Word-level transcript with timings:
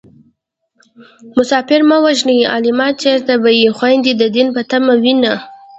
مسافر 1.37 1.81
مه 1.89 1.97
وژنئ 2.05 2.39
عالمه 2.53 2.87
چېرته 3.03 3.33
به 3.41 3.49
يې 3.59 3.69
خويندې 3.77 4.11
د 4.17 4.23
دين 4.35 4.47
په 4.55 4.61
تمه 4.71 4.93
وينه 5.03 5.33